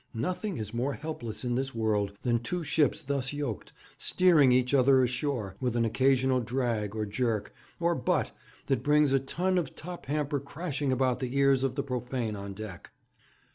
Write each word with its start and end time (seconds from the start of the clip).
Nothing 0.15 0.57
is 0.57 0.73
more 0.73 0.93
helpless 0.93 1.45
in 1.45 1.53
this 1.53 1.75
world 1.75 2.13
than 2.23 2.39
two 2.39 2.63
ships 2.63 3.03
thus 3.03 3.33
yoked, 3.33 3.71
steering 3.99 4.51
each 4.51 4.73
other 4.73 5.03
ashore, 5.03 5.55
with 5.59 5.75
an 5.75 5.85
occasional 5.85 6.39
drag, 6.39 6.95
or 6.95 7.05
jerk, 7.05 7.53
or 7.79 7.93
butt, 7.93 8.31
that 8.65 8.81
brings 8.81 9.11
a 9.13 9.19
ton 9.19 9.59
of 9.59 9.75
top 9.75 10.07
hamper 10.07 10.39
crashing 10.39 10.91
about 10.91 11.19
the 11.19 11.37
ears 11.37 11.63
of 11.63 11.75
the 11.75 11.83
profane 11.83 12.35
on 12.35 12.53
deck. 12.53 12.89